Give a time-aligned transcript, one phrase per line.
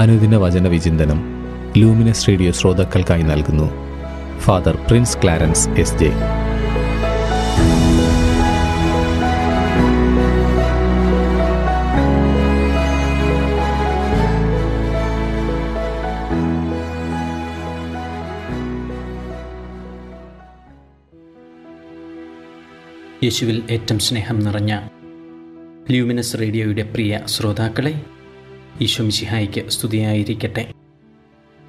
[0.00, 1.18] അനുദിന വചന വിചിന്തനം
[1.76, 3.66] ലൂമിനസ് റേഡിയോ ശ്രോതാക്കൾക്കായി നൽകുന്നു.
[4.38, 6.10] Father prince Clarence S J.
[23.24, 24.80] യേശുവിൽ ഏറ്റവും സ്നേഹം നിറഞ്ഞ
[25.90, 28.02] ലൂമിനസ് റേഡിയോയുടെ പ്രിയ ശ്രോതാക്കളെ
[28.82, 30.72] ഈശോമിശിഹായിക്ക് സ്തുതിയായിരിക്കട്ടെ.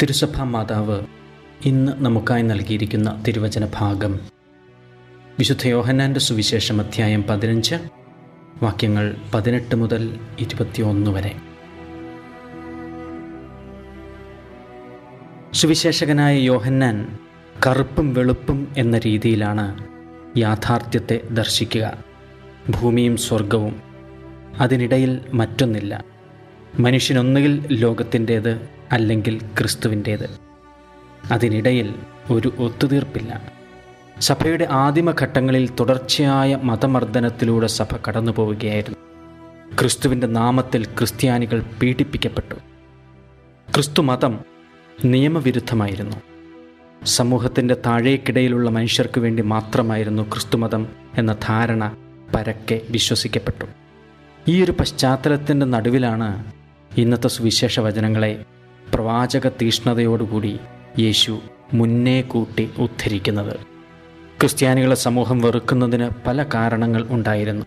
[0.02, 1.02] തിരുസഭാ മാതാവ്
[1.66, 4.20] ഇന്ന് നമുക്കായി നൽകിയിരിക്കുന്ന തിരുവചന ഭാഗം.
[5.40, 7.76] വിശുദ്ധ യോഹന്നാന്റെ സുവിശേഷം അധ്യായം പതിനഞ്ച്
[8.64, 11.36] വാക്യങ്ങൾ പതിനെട്ട് മുതൽ ഇരുപത്തിയൊന്ന് വരെ.
[15.54, 17.20] സുവിശേഷകനായ യോഹന്നാൻ
[17.68, 19.88] കറുപ്പും വെളുപ്പും എന്ന രീതിയിലാണ്
[20.38, 22.04] യാഥാർത്ഥ്യത്തെ ദർശിക്കുക.
[22.70, 23.82] ഭൂമിയും സ്വർഗവും
[24.58, 26.11] അതിനിടയിൽ മറ്റൊന്നില്ല.
[26.80, 30.30] മനുഷ്യനൊന്നുകിൽ ലോകത്തിന്റേത് അല്ലെങ്കിൽ ക്രിസ്തുവിന്റേത്.
[31.32, 31.96] അതിനിടയിൽ
[32.30, 33.52] ഒരു ഒത്തുതീർപ്പില്ല.
[34.20, 38.98] സഭയുടെ ആദിമഘട്ടങ്ങളിൽ തുടർച്ചയായ മതമർദ്ദനത്തിലൂടെ സഭ കടന്നു പോവുകയായിരുന്നു
[39.80, 42.56] ക്രിസ്തുവിന്റെ നാമത്തിൽ ക്രിസ്ത്യാനികൾ പീഡിപ്പിക്കപ്പെട്ടു.
[43.74, 44.40] ക്രിസ്തു മതം
[45.06, 46.18] നിയമവിരുദ്ധമായിരുന്നു.
[47.06, 51.96] സമൂഹത്തിന്റെ താഴേക്കിടയിലുള്ള മനുഷ്യർക്ക് വേണ്ടി മാത്രമായിരുന്നു ക്രിസ്തുമതം എന്ന ധാരണ
[52.36, 53.66] പരക്കെ വിശ്വസിക്കപ്പെട്ടു.
[54.48, 56.52] ഈ ഒരു പശ്ചാത്തലത്തിന്റെ നടുവിലാണ്
[56.98, 58.46] ഇന്നത്തെ സുവിശേഷ വചനങ്ങളെ
[58.94, 60.60] പ്രവാചക തീഷ്ണതയോടുകൂടി
[61.00, 61.40] യേശു
[61.74, 63.60] മുന്നേ കൂട്ടി ഉദ്ധരിക്കുന്നത്.
[64.40, 67.66] ക്രിസ്ത്യാനികളെ സമൂഹം വെറുക്കുന്നതിന് പല കാരണങ്ങൾ ഉണ്ടായിരുന്നു.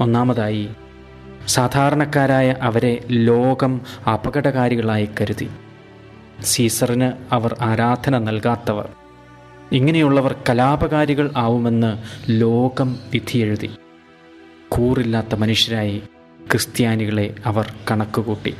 [0.00, 0.68] ഒന്നാമതായി
[1.46, 3.80] സാധാരണക്കാരായ അവരെ ലോകം
[4.14, 5.48] അപകടകാരികളായി കരുതി.
[6.42, 8.88] സീസറിന് അവർ ആരാധന നൽകാത്തവർ.
[9.72, 11.98] ഇങ്ങനെയുള്ളവർ കലാപകാരികൾ ആവുമെന്ന്
[12.30, 13.70] ലോകം വിധിയെഴുതി.
[14.68, 16.02] കൂറില്ലാത്ത മനുഷ്യരായി
[16.52, 18.54] ക്രിസ്ത്യാനികളെ അവർ കണക്കുകൂട്ടി.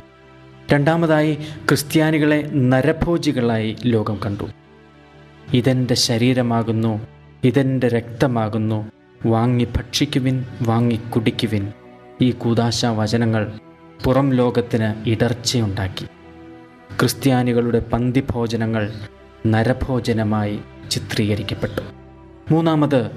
[0.73, 1.33] രണ്ടാമതായി
[1.67, 4.43] ക്രിസ്ത്യാനികളെ നരഭോജികളായി ലോകം കണ്ടു.
[5.53, 7.07] ഇതെന്റെ ശരീരമാകുന്നു
[7.43, 8.91] ഇതെന്റെ രക്തമാകുന്നു
[9.25, 11.71] വാങ്ങി ഭക്ഷിക്കുവിൻ വാങ്ങി കുടിക്കുവിൻ.
[12.21, 13.51] ഈ കൂതാശ വചനങ്ങൾ
[14.03, 16.05] പുറം ലോകത്തിന് ഇടർച്ചയുണ്ടാക്കി.
[16.99, 18.93] ക്രിസ്ത്യാനികളുടെ പന്തിഭോജനങ്ങൾ
[19.47, 20.59] നരഭോജനമായി
[20.91, 21.81] ചിത്രീകരിക്കപ്പെട്ടു.
[22.53, 23.11] മൂന്നാമത്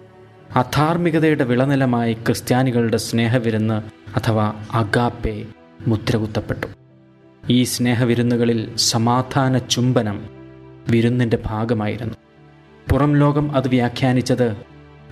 [0.55, 3.83] അധാർമികതയുടെ വിളനിലമായി ക്രിസ്ത്യാനികളുടെ സ്നേഹവിരുന്ന്
[4.19, 5.45] അഥവാ അഗാപ്പെ
[5.87, 6.67] മുദ്രകുത്തപ്പെട്ടു.
[7.51, 10.27] ഈ സ്നേഹവിരുന്നുകളിൽ സമാധാന ചുംബനം
[10.91, 12.15] വിരുന്നിന്റെ ഭാഗമായിരുന്നു.
[12.93, 14.57] പുറം ലോകം അത് വ്യാഖ്യാനിച്ചത്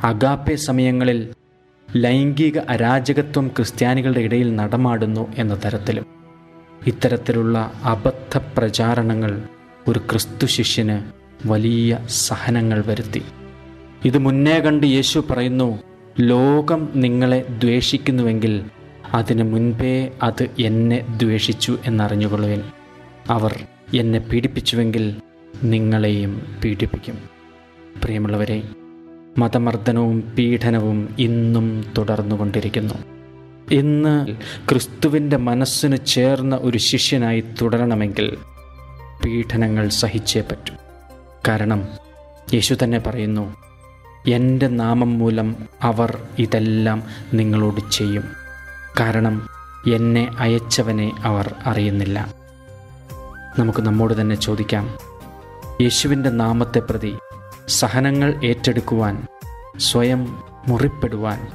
[0.05, 1.35] അഗാപ്പെ സമയങ്ങളിൽ
[1.97, 6.07] ലൈംഗിക അരാജകത്വം ക്രിസ്ത്യാനികളുടെ ഇടയിൽ നടമാടുന്നു എന്ന തരത്തിലും.
[6.87, 9.43] ഇത്തരത്തിലുള്ള അബദ്ധ പ്രചാരണങ്ങൾ
[9.89, 11.03] ഒരു ക്രിസ്തു ശിഷ്യന്
[11.49, 13.23] വലിയ സഹനങ്ങൾ വരുത്തി.
[14.05, 15.79] ഇത് മുന്നേ കണ്ട് യേശു പറയുന്നു
[16.21, 18.65] ലോകം നിങ്ങളെ ദ്വേഷിക്കുന്നുവെങ്കിൽ
[19.15, 22.63] അതിന് മുൻപേ അത് എന്നെ ദ്വേഷിച്ചു എന്നറിഞ്ഞുകൊള്ളുവിൻ.
[23.31, 23.65] അവർ
[23.95, 25.17] എന്നെ പീഡിപ്പിച്ചുവെങ്കിൽ
[25.63, 27.19] നിങ്ങളെയും പീഡിപ്പിക്കും.
[28.05, 28.63] പ്രിയമുള്ളവരെ
[29.39, 32.95] മതമർദ്ദനവും പീഡനവും ഇന്നും തുടർന്നുകൊണ്ടിരിക്കുന്നു.
[33.75, 34.27] ഇന്ന്
[34.69, 38.37] ക്രിസ്തുവിന്റെ മനസ്സിന് ചേർന്ന ഒരു ശിഷ്യനായി തുടരണമെങ്കിൽ
[39.25, 40.75] പീഡനങ്ങൾ സഹിച്ചേ പറ്റൂ.
[41.49, 41.89] കാരണം
[42.55, 43.64] യേശു തന്നെ പറയുന്നു
[44.27, 47.03] എന്റെ നാമം മൂലം അവർ ഇതെല്ലാം
[47.35, 48.25] നിങ്ങളോട് ചെയ്യും.
[49.01, 49.49] കാരണം
[49.95, 52.35] എന്നെ അയച്ചവനെ അവർ അറിയുന്നില്ല.
[53.59, 54.95] നമുക്ക് നമ്മോട് തന്നെ ചോദിക്കാം
[55.83, 57.17] യേശുവിന്റെ നാമത്തെ പ്രതി
[57.69, 59.27] സഹനങ്ങൾ ഏറ്റെടുക്കുവാൻ
[59.79, 61.53] സ്വയം മുറിപ്പെടുവാൻ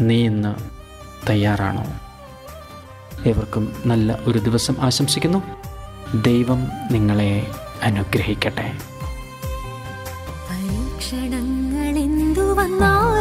[0.00, 0.54] നീ ഇന്ന്
[1.30, 1.84] തയ്യാറാണോ?
[3.28, 5.42] ഏവർക്കും നല്ല ഒരു ദിവസം ആശംസിക്കുന്നു.
[6.22, 7.50] ദൈവം നിങ്ങളെ
[7.82, 8.91] അനുഗ്രഹിക്കട്ടെ.
[12.62, 13.11] പരീക്ഷണങ്ങളെന്തു വന്നാലും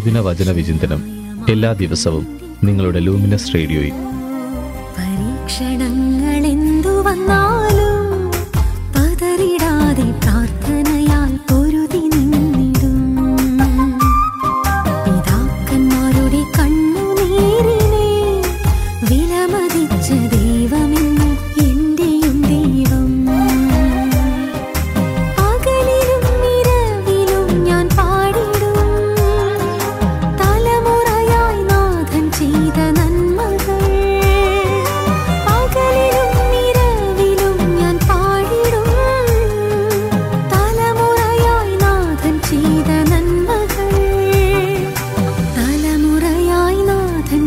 [0.00, 1.00] അനുദിന വചന വിചിന്തനം
[1.50, 2.24] എല്ലാ ദിവസവും
[2.64, 3.96] നിങ്ങളുടെ ലൂമിനസ് റേഡിയോയിൽ.
[4.96, 7.99] പരീക്ഷണങ്ങൾ എന്തു വന്നാലും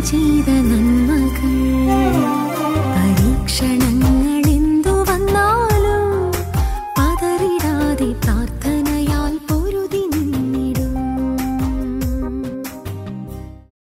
[0.04, 1.83] 记得那么个人